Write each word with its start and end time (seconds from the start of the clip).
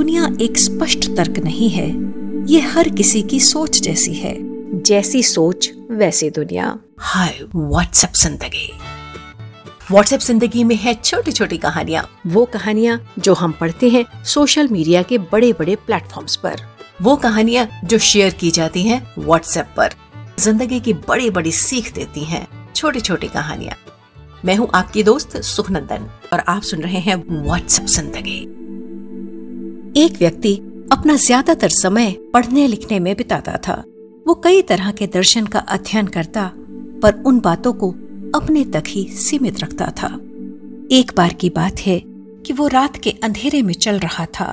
दुनिया 0.00 0.28
एक 0.40 0.58
स्पष्ट 0.58 1.06
तर्क 1.16 1.38
नहीं 1.38 1.68
है 1.70 1.86
ये 2.48 2.60
हर 2.60 2.88
किसी 2.88 3.20
की 3.22 3.38
सोच 3.40 3.80
जैसी 3.80 4.12
है। 4.14 4.32
जैसी 4.82 5.22
सोच 5.22 5.68
वैसी 5.90 6.28
दुनिया। 6.30 6.64
हाय 6.98 7.34
व्हाट्सएप 7.54 8.12
ज़िंदगी। 8.12 8.70
व्हाट्सएप 9.90 10.20
ज़िंदगी 10.20 10.64
में 10.64 10.74
है 10.76 10.94
छोटी 10.94 11.32
छोटी 11.32 11.58
कहानियाँ। 11.58 12.06
वो 12.26 12.44
कहानियाँ 12.44 12.98
जो 13.18 13.34
हम 13.34 13.52
पढ़ते 13.52 13.88
हैं 13.88 14.04
सोशल 14.24 14.68
मीडिया 14.68 15.02
के 15.02 15.18
बड़े 15.32 15.52
बड़े 15.52 15.74
प्लेटफॉर्म्स 15.76 16.36
पर। 16.36 16.62
वो 17.02 17.16
कहानियाँ 17.16 17.66
जो 17.84 17.98
शेयर 17.98 18.34
की 18.34 18.50
जाती 18.50 18.82
हैं 18.82 19.02
व्हाट्सएप 19.18 19.74
पर 19.76 19.94
ज़िंदगी 20.38 20.80
की 20.80 20.92
बड़ी 21.08 21.28
बड़ी 21.30 21.52
सीख 21.52 21.92
देती 21.94 22.24
हैं 22.24 22.46
छोटी 22.74 23.00
छोटी 23.00 23.28
कहानियाँ। 23.28 23.76
मैं 24.44 24.56
हूँ 24.56 24.70
आपकी 24.74 25.02
दोस्त 25.02 25.36
सुखनंदन 25.42 26.08
और 26.32 26.44
आप 26.48 26.62
सुन 26.62 26.82
रहे 26.82 27.00
हैं 27.00 27.16
व्हाट्सएप 27.28 27.86
ज़िंदगी। 27.88 28.40
एक 29.96 30.16
व्यक्ति 30.18 30.54
अपना 30.92 31.14
ज़्यादातर 31.16 31.68
समय 31.68 32.10
पढ़ने 32.34 32.66
लिखने 32.66 32.98
में 33.00 33.16
बिताता 33.16 33.56
था। 33.68 33.82
वो 34.26 34.34
कई 34.34 34.62
तरह 34.62 34.90
के 34.90 35.06
दर्शन 35.06 35.46
का 35.46 35.58
अध्ययन 35.58 36.06
करता, 36.06 36.50
पर 37.02 37.22
उन 37.26 37.40
बातों 37.40 37.72
को 37.72 37.90
अपने 38.34 38.64
तक 38.64 38.84
ही 38.88 39.04
सीमित 39.04 39.60
रखता 39.60 39.86
था। 40.02 40.08
एक 40.92 41.12
बार 41.16 41.32
की 41.32 41.50
बात 41.50 41.80
है 41.80 42.02
कि 42.46 42.52
वो 42.52 42.66
रात 42.66 42.96
के 42.96 43.10
अंधेरे 43.10 43.62
में 43.62 43.74
चल 43.74 43.98
रहा 43.98 44.26
था। 44.26 44.50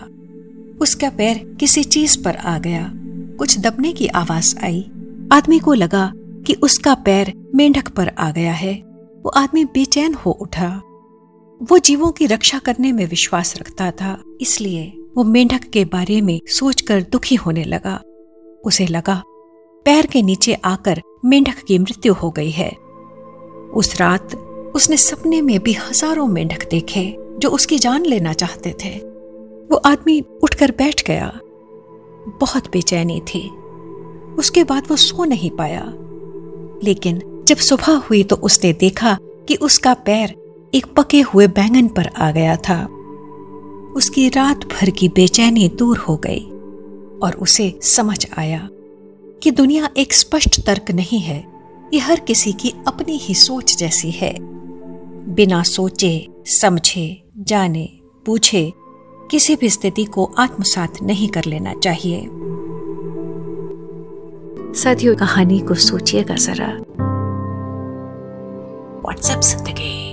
उसका 0.81 1.09
पैर 1.09 1.37
किसी 1.59 1.83
चीज़ 1.83 2.23
पर 2.23 2.35
आ 2.35 2.57
गया। 2.59 2.91
कुछ 3.39 3.57
दबने 3.59 3.93
की 3.93 4.07
आवाज़ 4.07 4.55
आई। 4.63 4.81
आदमी 5.31 5.59
को 5.59 5.73
लगा 5.73 6.11
कि 6.15 6.53
उसका 6.53 6.93
पैर 6.95 7.33
मेंढक 7.55 7.89
पर 7.89 8.07
आ 8.09 8.31
गया 8.31 8.53
है। 8.53 8.73
वो 9.25 9.29
आदमी 9.29 9.65
बेचैन 9.65 10.13
हो 10.13 10.31
उठा। 10.31 10.69
वो 11.61 11.77
जीवों 11.77 12.11
की 12.11 12.25
रक्षा 12.25 12.59
करने 12.59 12.91
में 12.91 13.05
विश्वास 13.05 13.57
रखता 13.57 13.91
था, 13.91 14.17
इसलिए 14.41 14.93
वो 15.17 15.23
मेंढक 15.23 15.63
के 15.63 15.85
बारे 15.85 16.21
में 16.21 16.39
सोचकर 16.47 17.01
दुखी 17.01 17.35
होने 17.35 17.63
लगा। 17.63 17.99
उसे 18.65 18.87
लगा, 18.87 19.21
पैर 19.85 20.05
के 20.05 20.21
नीचे 20.21 20.53
आकर 20.53 21.01
मेंढक 21.25 21.63
की 21.67 21.79
मृत्यु 21.79 22.13
हो 22.13 22.29
गई 22.31 22.49
है। 22.49 22.69
उस 23.73 23.95
रात 23.99 24.35
उसने 24.75 24.97
सपने 24.97 25.41
में 25.41 25.59
भी 25.59 25.73
हज़ारों 25.73 26.27
मेंढक 26.27 26.69
देखे 26.69 27.17
जो 27.39 27.49
उसकी 27.49 27.77
जान 27.77 28.05
लेना 28.05 28.33
चाहते 28.33 28.75
थे। 28.85 28.89
वो 29.67 29.75
आदमी 29.75 30.23
उठकर 30.43 30.71
बैठ 30.71 31.07
गया। 31.07 31.39
बहुत 32.41 32.71
बेचैनी 32.71 33.19
थी। 33.19 33.49
उसके 34.39 34.63
बाद 34.63 34.83
वो 34.89 34.95
सो 34.95 35.23
नहीं 35.23 35.49
पाया। 35.51 35.83
लेकिन 36.83 37.43
जब 37.47 37.55
सुबह 37.55 37.95
हुई 37.95 38.23
तो 38.23 38.35
उसने 38.35 38.73
देखा 38.73 39.17
कि 39.47 39.55
उसका 39.55 39.93
पैर 39.93 40.35
एक 40.75 40.85
पके 40.85 41.21
हुए 41.21 41.47
बैंगन 41.47 41.87
पर 41.87 42.07
आ 42.07 42.31
गया 42.31 42.55
था। 42.55 42.96
उसकी 43.97 44.29
रात 44.29 44.57
भर 44.57 44.89
की 44.89 45.09
बेचैनी 45.09 45.69
दूर 45.69 45.97
हो 45.97 46.17
गई 46.17 46.39
और 47.23 47.35
उसे 47.41 47.79
समझ 47.81 48.25
आया 48.37 48.69
कि 49.43 49.51
दुनिया 49.51 49.89
एक 49.97 50.13
स्पष्ट 50.13 50.65
तर्क 50.65 50.91
नहीं 50.91 51.19
है। 51.19 51.47
ये 51.93 51.99
हर 51.99 52.19
किसी 52.19 52.53
की 52.53 52.73
अपनी 52.87 53.17
ही 53.17 53.33
सोच 53.33 53.75
जैसी 53.77 54.11
है। 54.11 54.37
बिना 55.33 55.63
सोचे, 55.63 56.27
समझे, 56.45 57.23
जाने, 57.37 57.99
पूछे, 58.25 58.73
किसी 59.31 59.55
भी 59.55 59.69
स्थिति 59.69 60.05
को 60.05 60.25
आत्मसात 60.37 61.01
नहीं 61.01 61.27
कर 61.27 61.45
लेना 61.45 61.73
चाहिए। 61.73 62.21
साथियों, 64.73 65.15
कहानी 65.15 65.59
को 65.59 65.73
सोचिएगा 65.73 66.35
जरा। 66.35 66.67
व्हाट्सएप 69.01 69.39
ज़िंदगी। 69.39 70.06